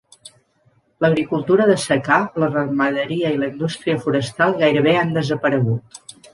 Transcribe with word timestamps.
L'agricultura 1.05 1.67
de 1.73 1.75
secà, 1.83 2.17
la 2.45 2.49
ramaderia 2.55 3.33
i 3.37 3.39
la 3.45 3.53
indústria 3.53 4.03
forestal 4.09 4.59
gairebé 4.65 4.99
han 5.05 5.17
desaparegut. 5.23 6.05